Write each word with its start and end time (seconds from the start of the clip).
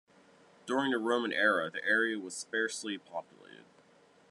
During 0.65 0.89
the 0.89 0.97
Roman 0.97 1.31
era, 1.31 1.69
the 1.69 1.83
area 1.83 2.17
was 2.17 2.35
sparsely 2.35 2.97
populated. 2.97 3.65